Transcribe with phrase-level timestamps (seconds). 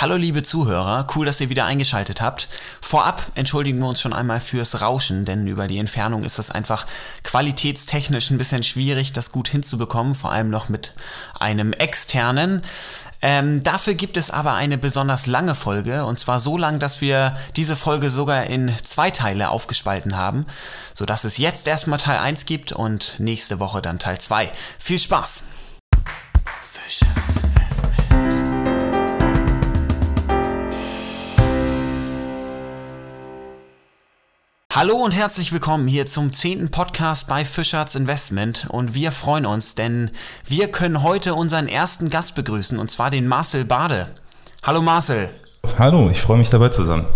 [0.00, 2.48] Hallo liebe Zuhörer, cool, dass ihr wieder eingeschaltet habt.
[2.80, 6.86] Vorab entschuldigen wir uns schon einmal fürs Rauschen, denn über die Entfernung ist es einfach
[7.24, 10.94] qualitätstechnisch ein bisschen schwierig, das gut hinzubekommen, vor allem noch mit
[11.40, 12.62] einem externen.
[13.22, 17.36] Ähm, dafür gibt es aber eine besonders lange Folge, und zwar so lang, dass wir
[17.56, 20.46] diese Folge sogar in zwei Teile aufgespalten haben,
[20.94, 24.48] sodass es jetzt erstmal Teil 1 gibt und nächste Woche dann Teil 2.
[24.78, 25.42] Viel Spaß!
[26.86, 27.47] Fischer's
[34.74, 39.74] Hallo und herzlich willkommen hier zum zehnten Podcast bei Fischarts Investment und wir freuen uns,
[39.74, 40.10] denn
[40.44, 44.08] wir können heute unseren ersten Gast begrüßen und zwar den Marcel Bade.
[44.62, 45.30] Hallo Marcel.
[45.78, 47.06] Hallo, ich freue mich dabei zusammen.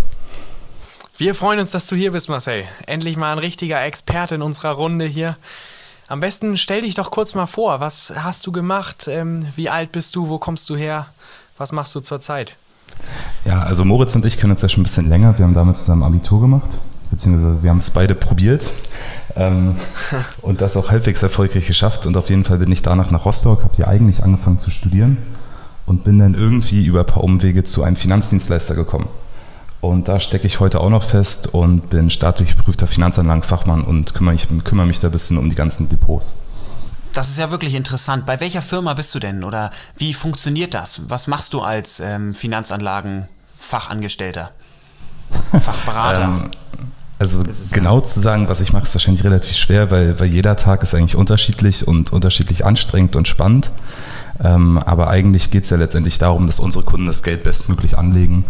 [1.18, 2.64] Wir freuen uns, dass du hier bist, Marcel.
[2.86, 5.36] Endlich mal ein richtiger Experte in unserer Runde hier.
[6.08, 7.80] Am besten stell dich doch kurz mal vor.
[7.80, 9.08] Was hast du gemacht?
[9.08, 10.30] Ähm, wie alt bist du?
[10.30, 11.06] Wo kommst du her?
[11.58, 12.56] Was machst du zurzeit?
[13.44, 15.38] Ja, also Moritz und ich kennen uns ja schon ein bisschen länger.
[15.38, 16.78] Wir haben damit zusammen Abitur gemacht
[17.12, 18.62] beziehungsweise wir haben es beide probiert
[19.36, 19.76] ähm,
[20.42, 22.06] und das auch halbwegs erfolgreich geschafft.
[22.06, 25.18] Und auf jeden Fall bin ich danach nach Rostock, habe hier eigentlich angefangen zu studieren
[25.84, 29.08] und bin dann irgendwie über ein paar Umwege zu einem Finanzdienstleister gekommen.
[29.82, 34.32] Und da stecke ich heute auch noch fest und bin staatlich geprüfter Finanzanlagenfachmann und kümmere
[34.34, 36.46] mich, kümmere mich da ein bisschen um die ganzen Depots.
[37.12, 38.24] Das ist ja wirklich interessant.
[38.24, 41.02] Bei welcher Firma bist du denn oder wie funktioniert das?
[41.08, 44.52] Was machst du als ähm, Finanzanlagenfachangestellter?
[45.60, 46.24] Fachberater?
[46.24, 46.50] ähm,
[47.22, 50.82] also genau zu sagen, was ich mache, ist wahrscheinlich relativ schwer, weil, weil jeder Tag
[50.82, 53.70] ist eigentlich unterschiedlich und unterschiedlich anstrengend und spannend.
[54.42, 58.44] Ähm, aber eigentlich geht es ja letztendlich darum, dass unsere Kunden das Geld bestmöglich anlegen.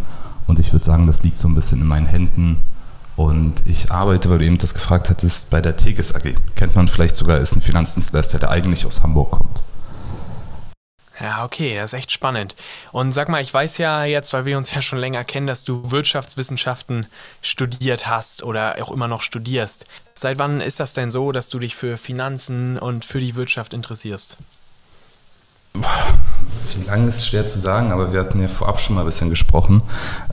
[0.46, 2.60] Und ich würde sagen, das liegt so ein bisschen in meinen Händen.
[3.14, 6.34] Und ich arbeite, weil du eben das gefragt hattest, bei der Tegis AG.
[6.56, 9.62] Kennt man vielleicht sogar, ist ein Finanzdienstleister, der eigentlich aus Hamburg kommt.
[11.22, 12.56] Ja, okay, das ist echt spannend.
[12.90, 15.62] Und sag mal, ich weiß ja jetzt, weil wir uns ja schon länger kennen, dass
[15.62, 17.06] du Wirtschaftswissenschaften
[17.42, 19.86] studiert hast oder auch immer noch studierst.
[20.16, 23.72] Seit wann ist das denn so, dass du dich für Finanzen und für die Wirtschaft
[23.72, 24.36] interessierst?
[25.74, 29.30] Wie lange ist schwer zu sagen, aber wir hatten ja vorab schon mal ein bisschen
[29.30, 29.82] gesprochen.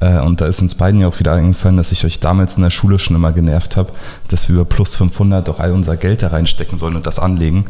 [0.02, 2.64] Äh, und da ist uns beiden ja auch wieder eingefallen, dass ich euch damals in
[2.64, 3.94] der Schule schon immer genervt habe,
[4.28, 7.66] dass wir über plus 500 doch all unser Geld da reinstecken sollen und das anlegen.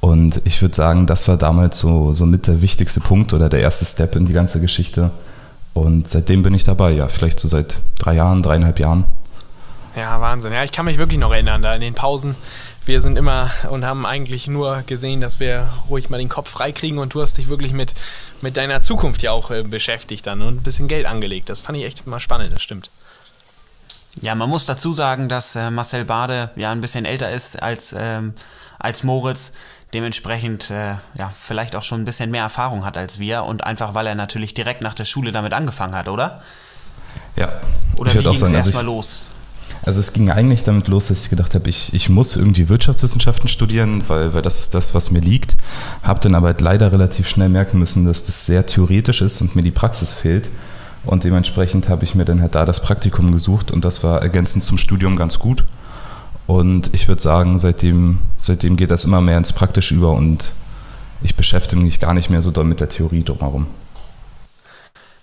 [0.00, 3.60] Und ich würde sagen, das war damals so, so mit der wichtigste Punkt oder der
[3.60, 5.10] erste Step in die ganze Geschichte.
[5.74, 9.04] Und seitdem bin ich dabei, ja, vielleicht so seit drei Jahren, dreieinhalb Jahren.
[9.96, 10.52] Ja, Wahnsinn.
[10.52, 12.36] Ja, ich kann mich wirklich noch erinnern, da in den Pausen.
[12.84, 16.98] Wir sind immer und haben eigentlich nur gesehen, dass wir ruhig mal den Kopf freikriegen
[16.98, 17.94] und du hast dich wirklich mit,
[18.42, 21.48] mit deiner Zukunft ja auch äh, beschäftigt dann und ein bisschen Geld angelegt.
[21.48, 22.90] Das fand ich echt mal spannend, das stimmt.
[24.20, 27.94] Ja, man muss dazu sagen, dass äh, Marcel Bade ja ein bisschen älter ist als,
[27.98, 28.34] ähm,
[28.78, 29.52] als Moritz
[29.94, 33.94] dementsprechend äh, ja, vielleicht auch schon ein bisschen mehr Erfahrung hat als wir und einfach,
[33.94, 36.42] weil er natürlich direkt nach der Schule damit angefangen hat, oder?
[37.36, 37.60] Ja.
[37.98, 39.20] Oder wie ging es erstmal also los?
[39.82, 43.48] Also es ging eigentlich damit los, dass ich gedacht habe, ich, ich muss irgendwie Wirtschaftswissenschaften
[43.48, 45.56] studieren, weil, weil das ist das, was mir liegt.
[46.02, 49.62] Habe dann aber leider relativ schnell merken müssen, dass das sehr theoretisch ist und mir
[49.62, 50.48] die Praxis fehlt.
[51.04, 54.64] Und dementsprechend habe ich mir dann halt da das Praktikum gesucht und das war ergänzend
[54.64, 55.64] zum Studium ganz gut.
[56.46, 60.52] Und ich würde sagen, seitdem, seitdem geht das immer mehr ins Praktische über und
[61.22, 63.66] ich beschäftige mich gar nicht mehr so doll mit der Theorie drumherum.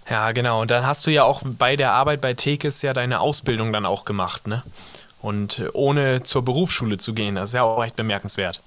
[0.09, 0.61] Ja, genau.
[0.61, 3.85] Und dann hast du ja auch bei der Arbeit bei Tekes ja deine Ausbildung dann
[3.85, 4.63] auch gemacht, ne?
[5.21, 8.61] Und äh, ohne zur Berufsschule zu gehen, das ist ja auch echt bemerkenswert.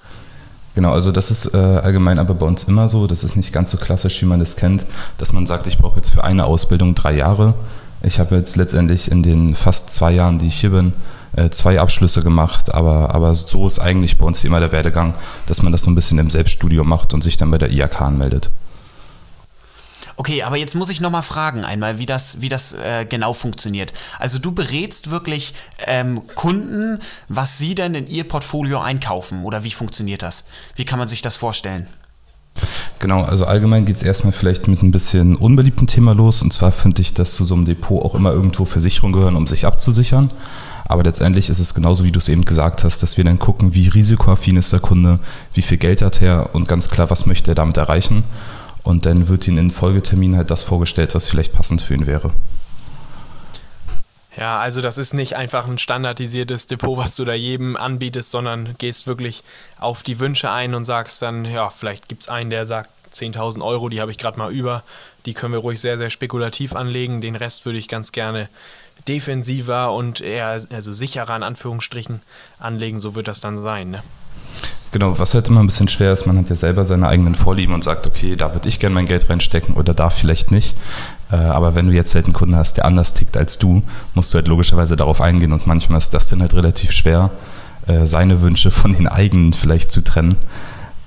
[0.74, 3.06] Genau, also das ist äh, allgemein aber bei uns immer so.
[3.06, 4.84] Das ist nicht ganz so klassisch, wie man das kennt,
[5.18, 7.54] dass man sagt, ich brauche jetzt für eine Ausbildung drei Jahre.
[8.02, 10.92] Ich habe jetzt letztendlich in den fast zwei Jahren, die ich hier bin,
[11.36, 15.14] äh, zwei Abschlüsse gemacht, aber, aber so ist eigentlich bei uns immer der Werdegang,
[15.46, 18.00] dass man das so ein bisschen im Selbststudium macht und sich dann bei der IAK
[18.00, 18.50] anmeldet.
[20.18, 23.92] Okay, aber jetzt muss ich nochmal fragen einmal, wie das, wie das äh, genau funktioniert.
[24.18, 25.52] Also du berätst wirklich
[25.86, 30.44] ähm, Kunden, was sie denn in ihr Portfolio einkaufen oder wie funktioniert das?
[30.74, 31.86] Wie kann man sich das vorstellen?
[32.98, 36.42] Genau, also allgemein geht es erstmal vielleicht mit ein bisschen unbeliebten Thema los.
[36.42, 39.46] Und zwar finde ich, dass zu so einem Depot auch immer irgendwo Versicherungen gehören, um
[39.46, 40.30] sich abzusichern.
[40.88, 43.74] Aber letztendlich ist es genauso, wie du es eben gesagt hast, dass wir dann gucken,
[43.74, 45.18] wie risikoaffin ist der Kunde,
[45.52, 48.24] wie viel Geld hat er und ganz klar, was möchte er damit erreichen.
[48.82, 52.30] Und dann wird ihm in Folgetermin halt das vorgestellt, was vielleicht passend für ihn wäre.
[54.36, 58.76] Ja, also das ist nicht einfach ein standardisiertes Depot, was du da jedem anbietest, sondern
[58.78, 59.42] gehst wirklich
[59.78, 63.64] auf die Wünsche ein und sagst dann, ja, vielleicht gibt es einen, der sagt 10.000
[63.64, 64.82] Euro, die habe ich gerade mal über,
[65.24, 68.48] die können wir ruhig sehr, sehr spekulativ anlegen, den Rest würde ich ganz gerne
[69.08, 72.20] defensiver und eher also sicherer in Anführungsstrichen
[72.58, 73.90] anlegen, so wird das dann sein.
[73.90, 74.02] Ne?
[74.92, 77.74] Genau, was halt immer ein bisschen schwer ist, man hat ja selber seine eigenen Vorlieben
[77.74, 80.74] und sagt, okay, da würde ich gerne mein Geld reinstecken oder da vielleicht nicht.
[81.30, 83.82] Äh, aber wenn du jetzt halt einen Kunden hast, der anders tickt als du,
[84.14, 87.30] musst du halt logischerweise darauf eingehen und manchmal ist das dann halt relativ schwer,
[87.86, 90.36] äh, seine Wünsche von den eigenen vielleicht zu trennen.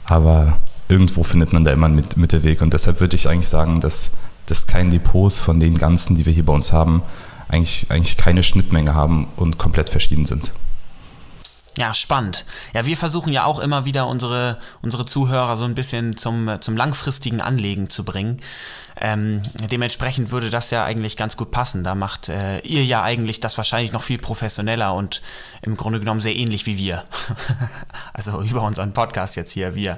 [0.06, 0.58] Aber
[0.88, 4.12] irgendwo findet man da immer einen Mittelweg und deshalb würde ich eigentlich sagen, dass,
[4.48, 7.04] dass kein Depots von den ganzen, die wir hier bei uns haben,
[7.48, 10.52] eigentlich, eigentlich keine Schnittmenge haben und komplett verschieden sind.
[11.80, 12.44] Ja, spannend.
[12.74, 16.76] Ja, wir versuchen ja auch immer wieder unsere, unsere Zuhörer so ein bisschen zum, zum
[16.76, 18.42] langfristigen Anlegen zu bringen.
[19.00, 21.86] Ähm, dementsprechend würde das ja eigentlich ganz gut passen.
[21.86, 25.22] Da macht äh, ihr ja eigentlich das wahrscheinlich noch viel professioneller und
[25.62, 27.02] im Grunde genommen sehr ähnlich wie wir.
[28.14, 29.98] also über unseren Podcast jetzt hier, wir.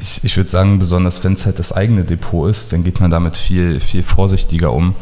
[0.00, 3.12] Ich, ich würde sagen, besonders wenn es halt das eigene Depot ist, dann geht man
[3.12, 4.96] damit viel, viel vorsichtiger um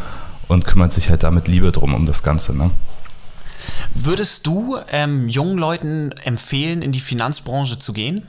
[0.47, 2.55] und kümmert sich halt damit Liebe drum um das Ganze.
[2.55, 2.71] Ne?
[3.95, 8.27] Würdest du ähm, jungen Leuten empfehlen, in die Finanzbranche zu gehen?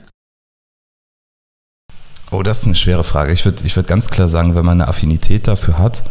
[2.30, 3.32] Oh, das ist eine schwere Frage.
[3.32, 6.02] Ich würde ich würd ganz klar sagen, wenn man eine Affinität dafür hat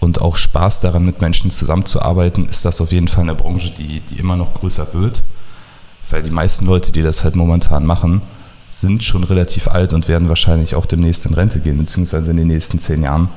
[0.00, 4.00] und auch Spaß daran, mit Menschen zusammenzuarbeiten, ist das auf jeden Fall eine Branche, die,
[4.00, 5.22] die immer noch größer wird.
[6.10, 8.22] Weil die meisten Leute, die das halt momentan machen,
[8.70, 12.48] sind schon relativ alt und werden wahrscheinlich auch demnächst in Rente gehen, beziehungsweise in den
[12.48, 13.28] nächsten zehn Jahren.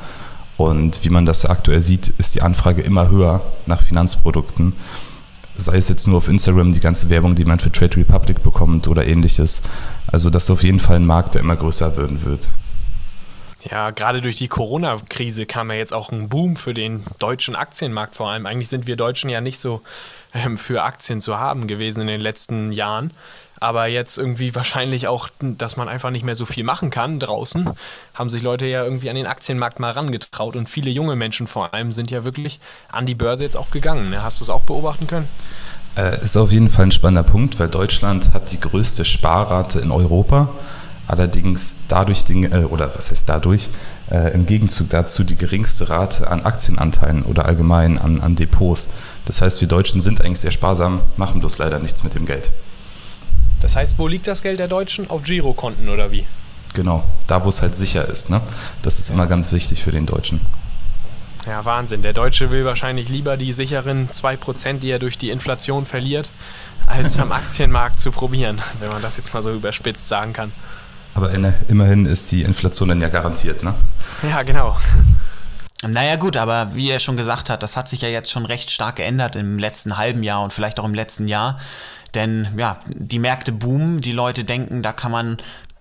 [0.57, 4.73] Und wie man das aktuell sieht, ist die Anfrage immer höher nach Finanzprodukten.
[5.57, 8.87] Sei es jetzt nur auf Instagram die ganze Werbung, die man für Trade Republic bekommt
[8.87, 9.61] oder ähnliches.
[10.07, 12.47] Also das ist auf jeden Fall ein Markt, der immer größer werden wird.
[13.69, 18.15] Ja, gerade durch die Corona-Krise kam ja jetzt auch ein Boom für den deutschen Aktienmarkt
[18.15, 18.45] vor allem.
[18.45, 19.81] Eigentlich sind wir Deutschen ja nicht so
[20.33, 23.11] ähm, für Aktien zu haben gewesen in den letzten Jahren
[23.59, 27.69] aber jetzt irgendwie wahrscheinlich auch, dass man einfach nicht mehr so viel machen kann draußen,
[28.13, 31.73] haben sich Leute ja irgendwie an den Aktienmarkt mal rangetraut und viele junge Menschen vor
[31.73, 32.59] allem sind ja wirklich
[32.91, 34.09] an die Börse jetzt auch gegangen.
[34.09, 34.23] Ne?
[34.23, 35.27] Hast du es auch beobachten können?
[35.97, 39.91] Äh, ist auf jeden Fall ein spannender Punkt, weil Deutschland hat die größte Sparrate in
[39.91, 40.49] Europa.
[41.07, 43.69] Allerdings dadurch, den, äh, oder was heißt dadurch,
[44.11, 48.89] äh, im Gegenzug dazu die geringste Rate an Aktienanteilen oder allgemein an, an Depots.
[49.25, 52.51] Das heißt, wir Deutschen sind eigentlich sehr sparsam, machen bloß leider nichts mit dem Geld.
[53.75, 55.09] Das heißt, wo liegt das Geld der Deutschen?
[55.09, 56.25] Auf Girokonten oder wie?
[56.73, 58.29] Genau, da wo es halt sicher ist.
[58.29, 58.39] Ne?
[58.83, 60.39] Das ist immer ganz wichtig für den Deutschen.
[61.45, 62.01] Ja, Wahnsinn.
[62.01, 66.29] Der Deutsche will wahrscheinlich lieber die sicheren 2%, die er durch die Inflation verliert,
[66.87, 70.53] als am Aktienmarkt zu probieren, wenn man das jetzt mal so überspitzt sagen kann.
[71.13, 71.31] Aber
[71.67, 73.73] immerhin ist die Inflation dann ja garantiert, ne?
[74.23, 74.77] Ja, genau.
[75.85, 78.71] Naja gut, aber wie er schon gesagt hat, das hat sich ja jetzt schon recht
[78.71, 81.59] stark geändert im letzten halben Jahr und vielleicht auch im letzten Jahr.
[82.15, 85.37] Denn ja, die Märkte boomen, die Leute denken, da kann man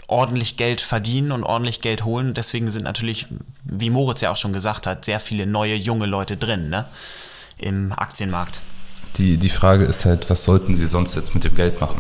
[0.07, 2.35] ordentlich Geld verdienen und ordentlich Geld holen.
[2.35, 3.29] Deswegen sind natürlich,
[3.65, 6.85] wie Moritz ja auch schon gesagt hat, sehr viele neue junge Leute drin ne?
[7.57, 8.61] im Aktienmarkt.
[9.17, 11.99] Die, die Frage ist halt, was sollten sie sonst jetzt mit dem Geld machen?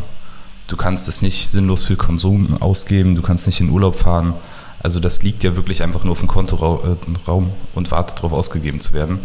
[0.67, 4.35] Du kannst es nicht sinnlos für Konsum ausgeben, du kannst nicht in Urlaub fahren.
[4.83, 8.93] Also das liegt ja wirklich einfach nur auf dem Kontoraum und wartet darauf ausgegeben zu
[8.93, 9.21] werden.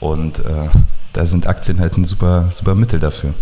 [0.00, 0.68] Und äh,
[1.12, 3.34] da sind Aktien halt ein super, super Mittel dafür.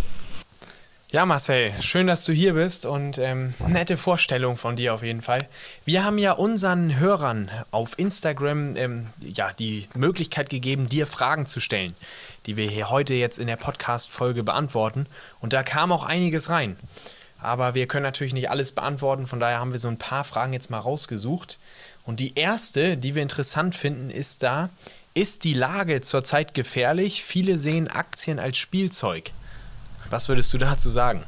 [1.13, 5.23] Ja, Marcel, schön, dass du hier bist und ähm, nette Vorstellung von dir auf jeden
[5.23, 5.47] Fall.
[5.85, 11.61] Wir haben ja unseren Hörern auf Instagram ähm, ja, die Möglichkeit gegeben, dir Fragen zu
[11.61, 11.95] stellen,
[12.47, 15.07] die wir hier heute jetzt in der Podcast-Folge beantworten.
[15.39, 16.77] Und da kam auch einiges rein.
[17.41, 20.55] Aber wir können natürlich nicht alles beantworten, von daher haben wir so ein paar Fragen
[20.55, 21.61] jetzt mal rausgesucht.
[22.05, 24.71] Und die erste, die wir interessant finden, ist da,
[25.15, 27.23] ist die Lage zurzeit gefährlich?
[27.23, 29.31] Viele sehen Aktien als Spielzeug.
[30.11, 31.23] Was würdest du dazu sagen?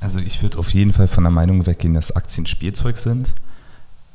[0.00, 3.34] Also ich würde auf jeden Fall von der Meinung weggehen, dass Aktien Spielzeug sind.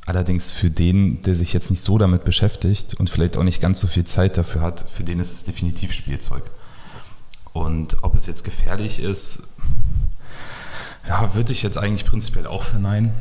[0.06, 3.80] Allerdings für den, der sich jetzt nicht so damit beschäftigt und vielleicht auch nicht ganz
[3.80, 6.44] so viel Zeit dafür hat, für den ist es definitiv Spielzeug.
[7.52, 9.42] Und ob es jetzt gefährlich ist,
[11.08, 13.12] ja, würde ich jetzt eigentlich prinzipiell auch verneinen.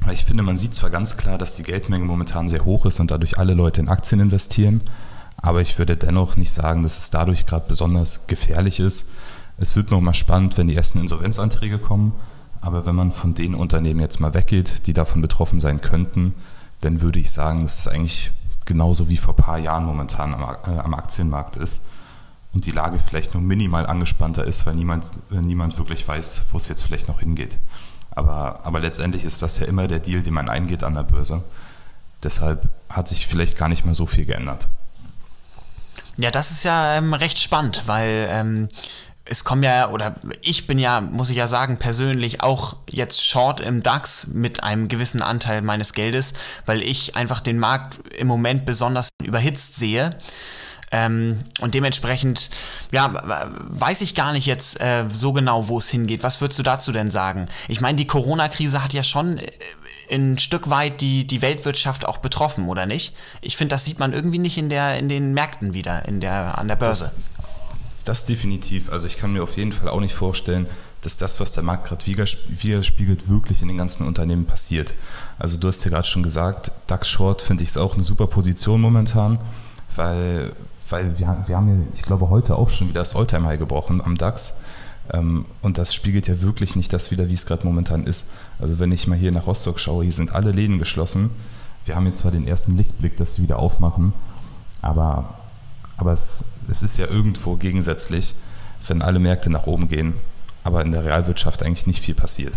[0.00, 2.98] Weil ich finde, man sieht zwar ganz klar, dass die Geldmenge momentan sehr hoch ist
[3.00, 4.82] und dadurch alle Leute in Aktien investieren,
[5.36, 9.06] aber ich würde dennoch nicht sagen, dass es dadurch gerade besonders gefährlich ist,
[9.58, 12.12] es wird nochmal spannend, wenn die ersten Insolvenzanträge kommen.
[12.60, 16.34] Aber wenn man von den Unternehmen jetzt mal weggeht, die davon betroffen sein könnten,
[16.80, 18.30] dann würde ich sagen, dass es eigentlich
[18.64, 21.82] genauso wie vor ein paar Jahren momentan am, äh, am Aktienmarkt ist
[22.52, 26.68] und die Lage vielleicht nur minimal angespannter ist, weil niemand, niemand wirklich weiß, wo es
[26.68, 27.58] jetzt vielleicht noch hingeht.
[28.10, 31.42] Aber, aber letztendlich ist das ja immer der Deal, den man eingeht an der Börse.
[32.22, 34.68] Deshalb hat sich vielleicht gar nicht mehr so viel geändert.
[36.18, 38.68] Ja, das ist ja ähm, recht spannend, weil ähm,
[39.24, 43.60] es kommen ja, oder ich bin ja, muss ich ja sagen, persönlich auch jetzt short
[43.60, 46.32] im DAX mit einem gewissen Anteil meines Geldes,
[46.66, 50.10] weil ich einfach den Markt im Moment besonders überhitzt sehe.
[50.94, 52.50] Ähm, und dementsprechend,
[52.90, 56.22] ja, weiß ich gar nicht jetzt äh, so genau, wo es hingeht.
[56.22, 57.48] Was würdest du dazu denn sagen?
[57.68, 59.50] Ich meine, die Corona-Krise hat ja schon äh,
[60.10, 63.16] ein Stück weit die, die Weltwirtschaft auch betroffen, oder nicht?
[63.40, 66.58] Ich finde, das sieht man irgendwie nicht in, der, in den Märkten wieder, in der,
[66.58, 67.04] an der Börse.
[67.04, 67.31] Das,
[68.04, 68.90] das definitiv.
[68.90, 70.66] Also ich kann mir auf jeden Fall auch nicht vorstellen,
[71.02, 74.94] dass das, was der Markt gerade widerspiegelt, wirklich in den ganzen Unternehmen passiert.
[75.38, 78.28] Also du hast ja gerade schon gesagt, DAX Short finde ich ist auch eine super
[78.28, 79.38] Position momentan,
[79.96, 80.52] weil,
[80.88, 84.00] weil wir, wir haben ja, ich glaube, heute auch schon wieder das Alltime High gebrochen
[84.00, 84.54] am DAX.
[85.12, 88.28] Ähm, und das spiegelt ja wirklich nicht das wieder, wie es gerade momentan ist.
[88.60, 91.30] Also wenn ich mal hier nach Rostock schaue, hier sind alle Läden geschlossen.
[91.84, 94.12] Wir haben jetzt zwar den ersten Lichtblick, dass sie wieder aufmachen,
[94.82, 95.34] aber,
[95.96, 98.34] aber es, es ist ja irgendwo gegensätzlich,
[98.86, 100.14] wenn alle Märkte nach oben gehen,
[100.64, 102.54] aber in der Realwirtschaft eigentlich nicht viel passiert.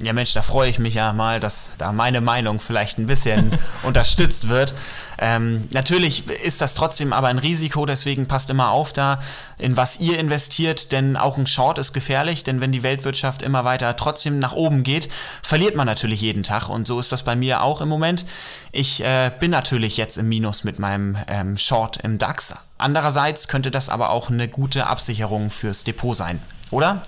[0.00, 3.58] Ja Mensch, da freue ich mich ja mal, dass da meine Meinung vielleicht ein bisschen
[3.82, 4.72] unterstützt wird.
[5.18, 9.18] Ähm, natürlich ist das trotzdem aber ein Risiko, deswegen passt immer auf da,
[9.58, 13.64] in was ihr investiert, denn auch ein Short ist gefährlich, denn wenn die Weltwirtschaft immer
[13.64, 15.08] weiter trotzdem nach oben geht,
[15.42, 18.24] verliert man natürlich jeden Tag und so ist das bei mir auch im Moment.
[18.70, 22.54] Ich äh, bin natürlich jetzt im Minus mit meinem ähm, Short im DAX.
[22.78, 26.40] Andererseits könnte das aber auch eine gute Absicherung fürs Depot sein,
[26.70, 27.02] oder?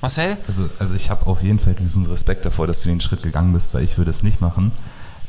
[0.00, 0.36] Marcel?
[0.46, 3.52] Also, also ich habe auf jeden Fall diesen Respekt davor, dass du den Schritt gegangen
[3.52, 4.72] bist, weil ich würde es nicht machen.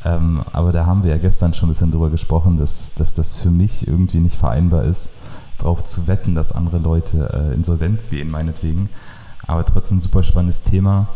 [0.06, 3.38] Ähm, aber da haben wir ja gestern schon ein bisschen drüber gesprochen, dass, dass das
[3.38, 5.10] für mich irgendwie nicht vereinbar ist,
[5.58, 8.90] darauf zu wetten, dass andere Leute äh, insolvent gehen, meinetwegen.
[9.48, 11.08] Aber trotzdem ein super spannendes Thema.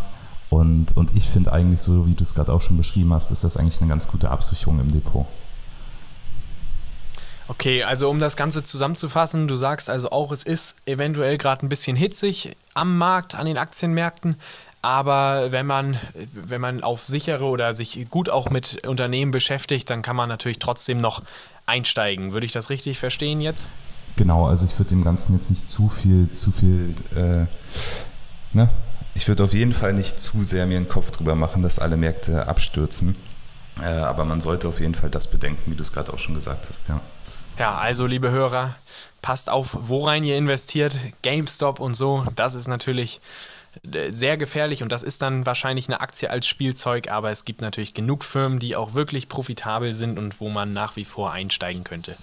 [0.49, 3.43] Und, und ich finde eigentlich, so wie du es gerade auch schon beschrieben hast, ist
[3.43, 5.25] das eigentlich eine ganz gute Absicherung im Depot.
[7.51, 11.69] Okay, also um das Ganze zusammenzufassen, du sagst also auch, es ist eventuell gerade ein
[11.69, 14.37] bisschen hitzig am Markt, an den Aktienmärkten.
[14.81, 15.99] Aber wenn man,
[16.33, 20.59] wenn man auf sichere oder sich gut auch mit Unternehmen beschäftigt, dann kann man natürlich
[20.59, 21.23] trotzdem noch
[21.65, 22.31] einsteigen.
[22.31, 23.69] Würde ich das richtig verstehen jetzt?
[24.15, 27.47] Genau, also ich würde dem Ganzen jetzt nicht zu viel, zu viel, äh,
[28.55, 28.69] ne?
[29.13, 31.97] Ich würde auf jeden Fall nicht zu sehr mir einen Kopf drüber machen, dass alle
[31.97, 33.17] Märkte abstürzen.
[33.81, 36.33] Äh, aber man sollte auf jeden Fall das bedenken, wie du es gerade auch schon
[36.33, 37.01] gesagt hast, ja.
[37.57, 38.75] Ja, also liebe Hörer,
[39.21, 40.95] passt auf, worein ihr investiert.
[41.21, 43.21] GameStop und so, das ist natürlich
[43.91, 47.61] äh, sehr gefährlich und das ist dann wahrscheinlich eine Aktie als Spielzeug, aber es gibt
[47.61, 51.83] natürlich genug Firmen, die auch wirklich profitabel sind und wo man nach wie vor einsteigen
[51.83, 52.17] könnte.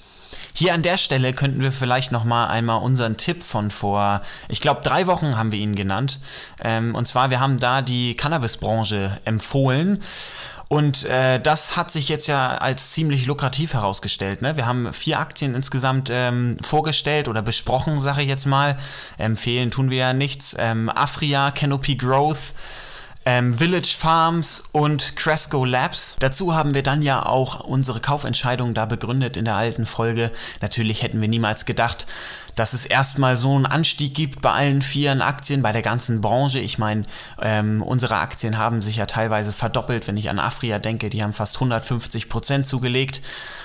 [0.54, 4.60] Hier an der Stelle könnten wir vielleicht noch mal einmal unseren Tipp von vor, ich
[4.60, 6.20] glaube drei Wochen haben wir ihn genannt.
[6.62, 10.02] Ähm, und zwar, wir haben da die Cannabisbranche empfohlen.
[10.68, 14.42] Und äh, das hat sich jetzt ja als ziemlich lukrativ herausgestellt.
[14.42, 14.56] Ne?
[14.56, 18.76] Wir haben vier Aktien insgesamt ähm, vorgestellt oder besprochen, sage ich jetzt mal.
[19.16, 20.54] Empfehlen tun wir ja nichts.
[20.58, 22.52] Ähm, Afria, Canopy Growth,
[23.24, 26.16] ähm, Village Farms und Cresco Labs.
[26.18, 30.30] Dazu haben wir dann ja auch unsere Kaufentscheidung da begründet in der alten Folge.
[30.60, 32.06] Natürlich hätten wir niemals gedacht,
[32.58, 36.58] dass es erstmal so einen Anstieg gibt bei allen vier Aktien, bei der ganzen Branche.
[36.58, 37.02] Ich meine,
[37.40, 41.32] ähm, unsere Aktien haben sich ja teilweise verdoppelt, wenn ich an Afria denke, die haben
[41.32, 43.22] fast 150 Prozent zugelegt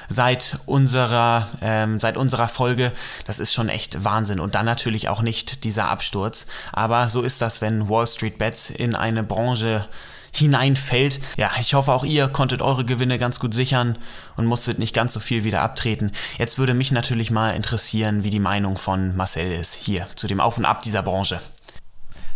[0.09, 2.91] seit unserer, ähm, seit unserer Folge.
[3.25, 4.39] Das ist schon echt Wahnsinn.
[4.39, 6.45] Und dann natürlich auch nicht dieser Absturz.
[6.71, 9.88] Aber so ist das, wenn Wall Street Bets in eine Branche
[10.35, 11.19] hineinfällt.
[11.37, 13.97] Ja, ich hoffe auch ihr konntet eure Gewinne ganz gut sichern
[14.35, 16.11] und musstet nicht ganz so viel wieder abtreten.
[16.37, 20.39] Jetzt würde mich natürlich mal interessieren, wie die Meinung von Marcel ist hier zu dem
[20.39, 21.39] Auf und Ab dieser Branche.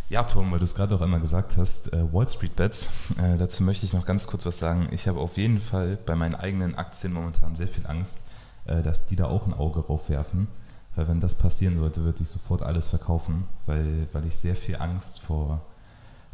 [0.10, 2.86] Ja, Tom, weil du es gerade auch einmal gesagt hast, äh, Wall Street Bets,
[3.22, 4.88] äh, dazu möchte ich noch ganz kurz was sagen.
[4.92, 8.22] Ich habe auf jeden Fall bei meinen eigenen Aktien momentan sehr viel Angst,
[8.66, 10.48] äh, dass die da auch ein Auge drauf werfen.
[10.96, 14.78] Weil wenn das passieren sollte, würde ich sofort alles verkaufen, weil, weil ich sehr viel
[14.78, 15.62] Angst vor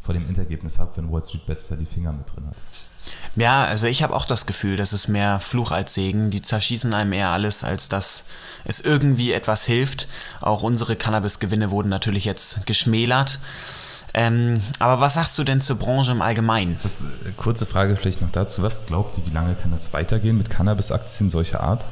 [0.03, 2.57] vor dem Endergebnis habe, wenn Wall Street Bets da die Finger mit drin hat.
[3.35, 6.29] Ja, also ich habe auch das Gefühl, das ist mehr Fluch als Segen.
[6.29, 8.23] Die zerschießen einem eher alles, als dass
[8.65, 10.07] es irgendwie etwas hilft.
[10.41, 13.39] Auch unsere Cannabis-Gewinne wurden natürlich jetzt geschmälert.
[14.13, 16.77] Ähm, aber was sagst du denn zur Branche im Allgemeinen?
[16.83, 18.61] Das, äh, kurze Frage vielleicht noch dazu.
[18.61, 21.83] Was glaubt ihr, wie lange kann das weitergehen mit Cannabis-Aktien solcher Art?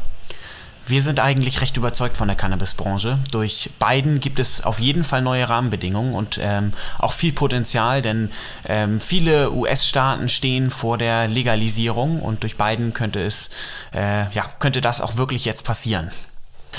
[0.91, 3.17] Wir sind eigentlich recht überzeugt von der Cannabisbranche.
[3.31, 8.29] Durch beiden gibt es auf jeden Fall neue Rahmenbedingungen und ähm, auch viel Potenzial, denn
[8.67, 13.49] ähm, viele US-Staaten stehen vor der Legalisierung und durch beiden könnte es,
[13.93, 16.11] äh, ja, könnte das auch wirklich jetzt passieren.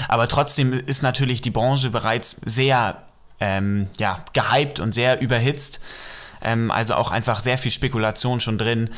[0.09, 2.99] Aber trotzdem ist natürlich die Branche bereits sehr
[3.41, 5.81] ähm, ja, gehypt und sehr überhitzt.
[6.43, 8.91] Ähm, also auch einfach sehr viel Spekulation schon drin.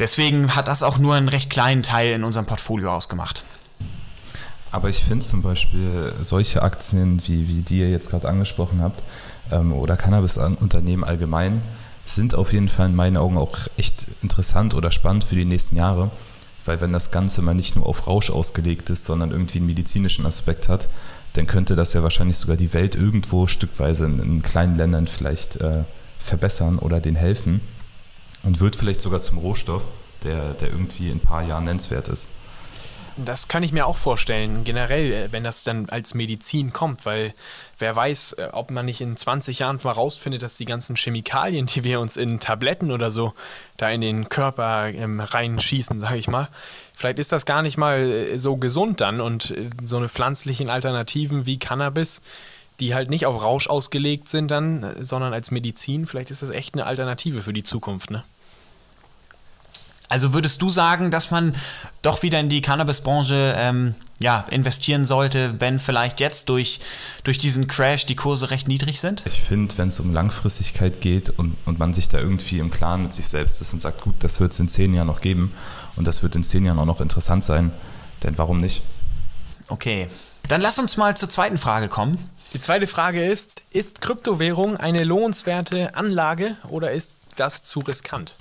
[0.00, 3.44] Deswegen hat das auch nur einen recht kleinen Teil in unserem Portfolio ausgemacht.
[4.74, 9.04] Aber ich finde zum Beispiel solche Aktien, wie, wie die ihr jetzt gerade angesprochen habt,
[9.52, 11.62] ähm, oder Cannabis-Unternehmen allgemein,
[12.04, 15.76] sind auf jeden Fall in meinen Augen auch echt interessant oder spannend für die nächsten
[15.76, 16.10] Jahre.
[16.64, 20.26] Weil wenn das Ganze mal nicht nur auf Rausch ausgelegt ist, sondern irgendwie einen medizinischen
[20.26, 20.88] Aspekt hat,
[21.34, 25.54] dann könnte das ja wahrscheinlich sogar die Welt irgendwo stückweise in, in kleinen Ländern vielleicht
[25.54, 25.84] äh,
[26.18, 27.60] verbessern oder denen helfen.
[28.42, 29.92] Und wird vielleicht sogar zum Rohstoff,
[30.24, 32.28] der, der irgendwie in ein paar Jahren nennenswert ist.
[33.16, 37.32] Das kann ich mir auch vorstellen, generell, äh, wenn das dann als Medizin kommt, weil
[37.78, 41.66] wer weiß, äh, ob man nicht in 20 Jahren mal rausfindet, dass die ganzen Chemikalien,
[41.74, 43.32] die wir uns in Tabletten oder so
[43.76, 46.48] da in den Körper ähm, reinschießen, sage ich mal,
[46.96, 51.46] vielleicht ist das gar nicht mal äh, so gesund dann und so eine pflanzlichen Alternativen
[51.46, 52.20] wie Cannabis,
[52.80, 56.74] die halt nicht auf Rausch ausgelegt sind dann, sondern als Medizin, vielleicht ist das echt
[56.74, 58.24] eine Alternative für die Zukunft, ne?
[60.14, 61.56] Also würdest du sagen, dass man
[62.02, 66.78] doch wieder in die Cannabisbranche ähm, ja, investieren sollte, wenn vielleicht jetzt durch,
[67.24, 69.24] durch diesen Crash die Kurse recht niedrig sind?
[69.26, 73.02] Ich finde, wenn es um Langfristigkeit geht und, und man sich da irgendwie im Klaren
[73.02, 75.52] mit sich selbst ist und sagt, gut, das wird es in zehn Jahren noch geben
[75.96, 77.72] und das wird in zehn Jahren auch noch interessant sein,
[78.22, 78.84] denn warum nicht?
[79.66, 80.06] Okay,
[80.46, 82.30] dann lass uns mal zur zweiten Frage kommen.
[82.52, 88.36] Die zweite Frage ist, ist Kryptowährung eine lohnenswerte Anlage oder ist das zu riskant?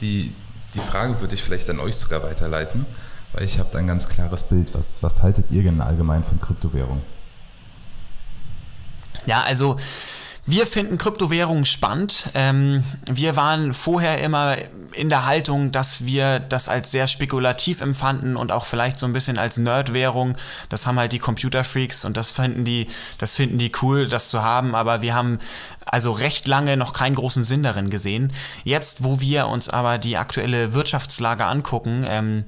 [0.00, 0.34] Die,
[0.74, 2.86] die Frage würde ich vielleicht an euch sogar weiterleiten,
[3.32, 4.74] weil ich habe da ein ganz klares Bild.
[4.74, 7.00] Was, was haltet ihr denn allgemein von Kryptowährung?
[9.26, 9.76] Ja, also
[10.44, 12.30] wir finden Kryptowährungen spannend.
[12.34, 14.56] Ähm, wir waren vorher immer
[14.92, 19.12] in der Haltung, dass wir das als sehr spekulativ empfanden und auch vielleicht so ein
[19.12, 20.36] bisschen als Nerdwährung.
[20.68, 24.42] Das haben halt die Computerfreaks und das finden die, das finden die cool, das zu
[24.42, 24.74] haben.
[24.74, 25.38] Aber wir haben
[25.86, 28.32] also recht lange noch keinen großen Sinn darin gesehen.
[28.64, 32.44] Jetzt, wo wir uns aber die aktuelle Wirtschaftslage angucken, ähm,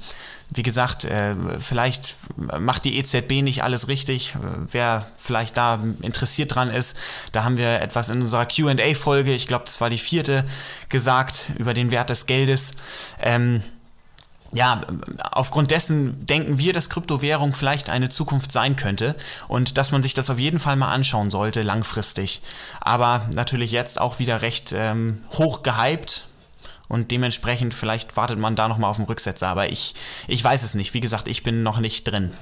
[0.51, 4.35] wie gesagt, äh, vielleicht macht die EZB nicht alles richtig.
[4.71, 6.97] Wer vielleicht da interessiert dran ist,
[7.33, 10.45] da haben wir etwas in unserer QA-Folge, ich glaube, das war die vierte,
[10.89, 12.73] gesagt über den Wert des Geldes.
[13.21, 13.63] Ähm,
[14.55, 14.83] ja,
[15.33, 19.17] aufgrund dessen denken wir, dass Kryptowährung vielleicht eine Zukunft sein könnte
[19.49, 22.41] und dass man sich das auf jeden Fall mal anschauen sollte, langfristig.
[22.81, 26.25] Aber natürlich jetzt auch wieder recht ähm, hoch gehypt
[26.89, 29.49] und dementsprechend vielleicht wartet man da nochmal auf den Rücksetzer.
[29.49, 29.95] Aber ich,
[30.29, 30.95] ich weiß es nicht.
[30.95, 32.33] Wie gesagt, ich bin noch nicht drin.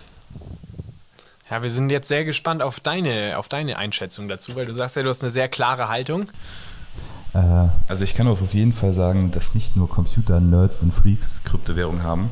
[1.50, 4.96] Ja, wir sind jetzt sehr gespannt auf deine, auf deine Einschätzung dazu, weil du sagst
[4.96, 6.28] ja, du hast eine sehr klare Haltung.
[7.34, 12.02] Äh, also ich kann auf jeden Fall sagen, dass nicht nur Computer-Nerds und Freaks Kryptowährung
[12.02, 12.28] haben.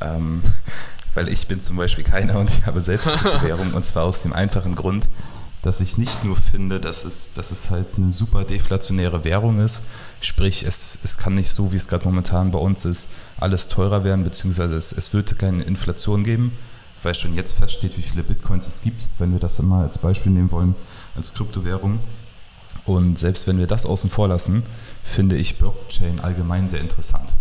[0.00, 0.40] Ähm,
[1.14, 4.32] weil ich bin zum Beispiel keiner und ich habe selbst Kryptowährung und zwar aus dem
[4.32, 5.08] einfachen Grund,
[5.62, 9.82] dass ich nicht nur finde, dass es, dass es halt eine super deflationäre Währung ist,
[10.20, 14.04] sprich es, es kann nicht so, wie es gerade momentan bei uns ist, alles teurer
[14.04, 16.52] werden, beziehungsweise es, es wird keine Inflation geben,
[17.02, 19.98] weil schon jetzt feststeht, wie viele Bitcoins es gibt, wenn wir das dann mal als
[19.98, 20.74] Beispiel nehmen wollen,
[21.14, 21.98] als Kryptowährung.
[22.86, 24.64] Und selbst wenn wir das außen vor lassen,
[25.04, 27.36] finde ich Blockchain allgemein sehr interessant.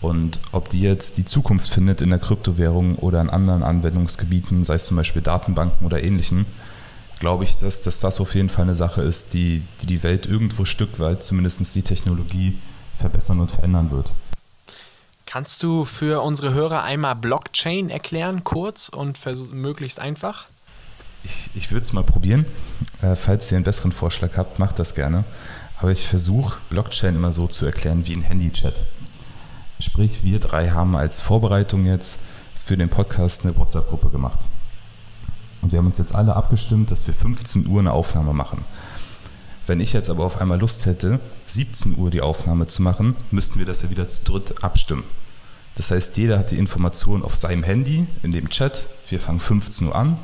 [0.00, 4.74] Und ob die jetzt die Zukunft findet in der Kryptowährung oder in anderen Anwendungsgebieten, sei
[4.74, 6.46] es zum Beispiel Datenbanken oder ähnlichen,
[7.18, 10.26] glaube ich, dass, dass das auf jeden Fall eine Sache ist, die die, die Welt
[10.26, 12.58] irgendwo Stück weit, zumindest die Technologie,
[12.94, 14.12] verbessern und verändern wird.
[15.26, 19.18] Kannst du für unsere Hörer einmal Blockchain erklären, kurz und
[19.52, 20.46] möglichst einfach?
[21.24, 22.46] Ich, ich würde es mal probieren.
[23.02, 25.24] Äh, falls ihr einen besseren Vorschlag habt, macht das gerne.
[25.80, 28.84] Aber ich versuche Blockchain immer so zu erklären wie ein Handychat.
[29.80, 32.16] Sprich, wir drei haben als Vorbereitung jetzt
[32.56, 34.40] für den Podcast eine WhatsApp-Gruppe gemacht.
[35.62, 38.64] Und wir haben uns jetzt alle abgestimmt, dass wir 15 Uhr eine Aufnahme machen.
[39.66, 43.58] Wenn ich jetzt aber auf einmal Lust hätte, 17 Uhr die Aufnahme zu machen, müssten
[43.58, 45.04] wir das ja wieder zu dritt abstimmen.
[45.76, 48.86] Das heißt, jeder hat die Information auf seinem Handy, in dem Chat.
[49.08, 50.18] Wir fangen 15 Uhr an.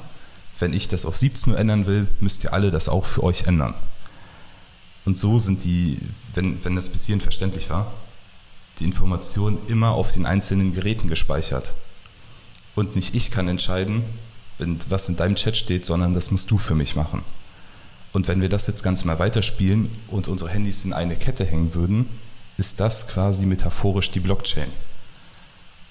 [0.59, 3.47] Wenn ich das auf 17 Uhr ändern will, müsst ihr alle das auch für euch
[3.47, 3.75] ändern.
[5.05, 5.99] Und so sind die,
[6.33, 7.93] wenn, wenn das bis hierhin verständlich war,
[8.79, 11.73] die Informationen immer auf den einzelnen Geräten gespeichert.
[12.75, 14.03] Und nicht ich kann entscheiden,
[14.59, 17.23] wenn, was in deinem Chat steht, sondern das musst du für mich machen.
[18.13, 21.75] Und wenn wir das jetzt ganz mal weiterspielen und unsere Handys in eine Kette hängen
[21.75, 22.09] würden,
[22.57, 24.71] ist das quasi metaphorisch die Blockchain.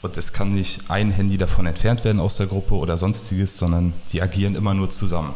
[0.04, 3.94] Und es kann nicht ein Handy davon entfernt werden aus der Gruppe oder sonstiges, sondern
[4.12, 5.34] die agieren immer nur zusammen.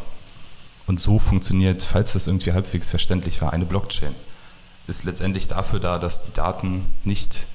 [0.87, 4.13] Und so funktioniert, falls das irgendwie halbwegs verständlich war, eine Blockchain.
[4.85, 7.47] Ist letztendlich dafür da, dass die Daten nicht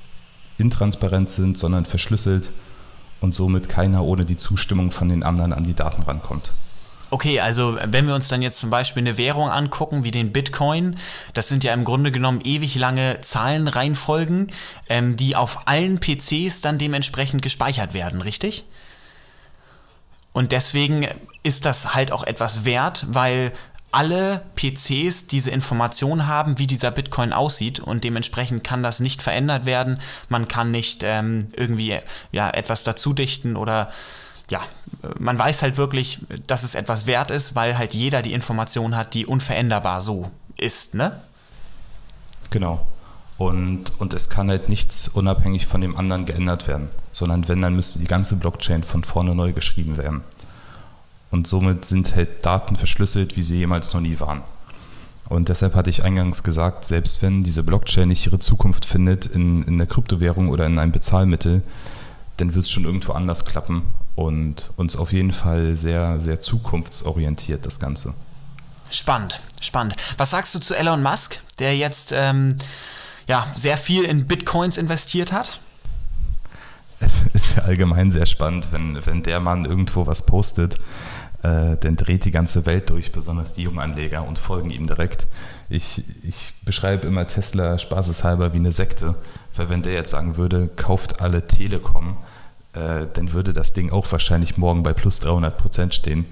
[0.57, 2.49] intransparent sind, sondern verschlüsselt
[3.21, 6.55] und somit keiner ohne die Zustimmung von den anderen an die Daten rankommt.
[7.13, 10.97] Okay, also wenn wir uns dann jetzt zum Beispiel eine Währung angucken, wie den Bitcoin,
[11.35, 14.51] das sind ja im Grunde genommen ewig lange Zahlenreihenfolgen,
[14.89, 18.65] ähm, die auf allen PCs dann dementsprechend gespeichert werden, richtig?
[20.33, 21.07] Und deswegen
[21.43, 23.53] ist das halt auch etwas wert, weil
[23.91, 29.67] alle PCs diese Information haben, wie dieser Bitcoin aussieht und dementsprechend kann das nicht verändert
[29.67, 30.01] werden.
[30.31, 31.99] Man kann nicht ähm, irgendwie
[32.31, 33.93] ja, etwas dazu dichten oder
[34.51, 34.61] ja,
[35.19, 39.15] man weiß halt wirklich, dass es etwas wert ist, weil halt jeder die Information hat,
[39.15, 41.21] die unveränderbar so ist, ne?
[42.51, 42.87] Genau.
[43.39, 47.75] Und, und es kann halt nichts unabhängig von dem anderen geändert werden, sondern wenn, dann
[47.75, 50.21] müsste die ganze Blockchain von vorne neu geschrieben werden.
[51.31, 54.43] Und somit sind halt Daten verschlüsselt, wie sie jemals noch nie waren.
[55.29, 59.63] Und deshalb hatte ich eingangs gesagt, selbst wenn diese Blockchain nicht ihre Zukunft findet in,
[59.63, 61.63] in der Kryptowährung oder in einem Bezahlmittel,
[62.37, 67.65] dann wird es schon irgendwo anders klappen und uns auf jeden Fall sehr, sehr zukunftsorientiert,
[67.65, 68.15] das Ganze.
[68.91, 69.97] Spannend, spannend.
[70.19, 72.57] Was sagst du zu Elon Musk, der jetzt ähm,
[73.27, 75.61] ja, sehr viel in Bitcoins investiert hat?
[77.01, 80.79] Es ist ja allgemein sehr spannend, wenn, wenn der Mann irgendwo was postet,
[81.43, 85.27] äh, dann dreht die ganze Welt durch, besonders die Junganleger und folgen ihm direkt.
[85.69, 89.17] Ich, ich beschreibe immer Tesla spaßeshalber wie eine Sekte,
[89.57, 92.19] weil wenn der jetzt sagen würde, kauft alle Telekom,
[92.75, 96.27] äh, dann würde das Ding auch wahrscheinlich morgen bei plus 300 Prozent stehen.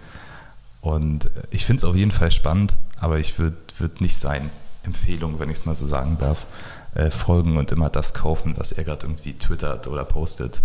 [0.81, 4.51] Und äh, ich finde es auf jeden Fall spannend, aber ich würde würd nicht sein
[4.83, 6.47] Empfehlung, wenn ich es mal so sagen darf,
[6.95, 10.63] äh, folgen und immer das kaufen, was er gerade irgendwie twittert oder postet.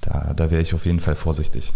[0.00, 1.72] Da, da wäre ich auf jeden Fall vorsichtig.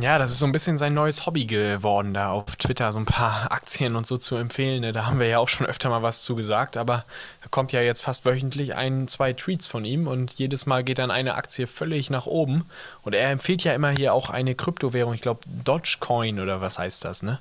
[0.00, 3.06] Ja, das ist so ein bisschen sein neues Hobby geworden, da auf Twitter so ein
[3.06, 4.80] paar Aktien und so zu empfehlen.
[4.80, 4.92] Ne?
[4.92, 7.04] Da haben wir ja auch schon öfter mal was zu gesagt, aber
[7.42, 10.98] da kommt ja jetzt fast wöchentlich ein, zwei Tweets von ihm und jedes Mal geht
[10.98, 12.64] dann eine Aktie völlig nach oben.
[13.02, 17.04] Und er empfiehlt ja immer hier auch eine Kryptowährung, ich glaube Dogecoin oder was heißt
[17.04, 17.38] das, ne?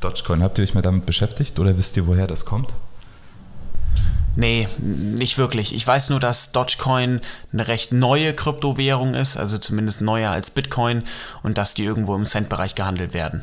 [0.00, 2.72] Dogecoin, habt ihr euch mal damit beschäftigt oder wisst ihr, woher das kommt?
[4.36, 5.74] Nee, nicht wirklich.
[5.74, 7.20] Ich weiß nur, dass Dogecoin
[7.52, 11.02] eine recht neue Kryptowährung ist, also zumindest neuer als Bitcoin
[11.42, 13.42] und dass die irgendwo im Centbereich gehandelt werden.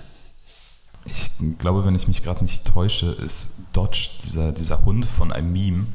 [1.05, 5.51] Ich glaube, wenn ich mich gerade nicht täusche, ist Dodge dieser, dieser Hund von einem
[5.51, 5.87] Meme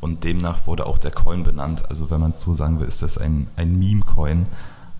[0.00, 1.88] und demnach wurde auch der Coin benannt.
[1.88, 4.46] Also wenn man es so sagen will, ist das ein, ein Meme-Coin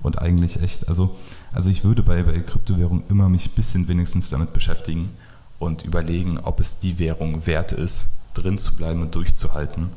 [0.02, 1.14] und eigentlich echt, also,
[1.52, 5.12] also ich würde bei, bei Kryptowährung immer mich ein bisschen wenigstens damit beschäftigen
[5.59, 9.90] und überlegen, ob es die Währung wert ist, drin zu bleiben und durchzuhalten.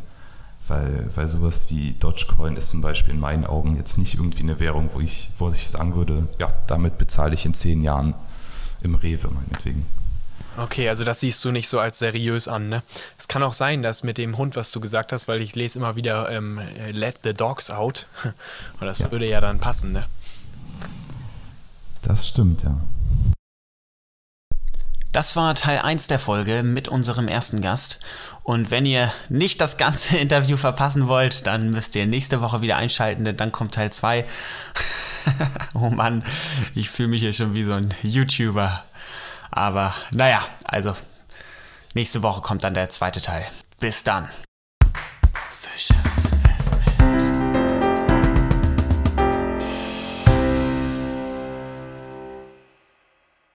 [0.67, 4.59] Weil, weil sowas wie Dogecoin ist zum Beispiel in meinen Augen jetzt nicht irgendwie eine
[4.59, 8.15] Währung, wo ich, wo ich sagen würde, ja, damit bezahle ich in zehn Jahren
[8.81, 9.85] im Rewe meinetwegen.
[10.57, 12.81] Okay, also das siehst du nicht so als seriös an, ne?
[13.17, 15.77] Es kann auch sein, dass mit dem Hund, was du gesagt hast, weil ich lese
[15.77, 16.59] immer wieder ähm,
[16.91, 18.07] Let the Dogs Out.
[18.79, 19.11] Und das ja.
[19.11, 20.05] würde ja dann passen, ne?
[22.01, 22.75] Das stimmt, ja.
[25.17, 27.97] Das war Teil 1 der Folge mit unserem ersten Gast.
[28.43, 32.77] Und wenn ihr nicht das ganze Interview verpassen wollt, dann müsst ihr nächste Woche wieder
[32.77, 34.27] einschalten, denn dann kommt Teil 2.
[35.73, 36.23] oh Mann,
[36.75, 38.83] ich fühle mich hier schon wie so ein YouTuber.
[39.49, 40.95] Aber naja, also
[41.95, 43.43] nächste Woche kommt dann der zweite Teil.
[43.79, 44.29] Bis dann.
[45.73, 45.95] Fische.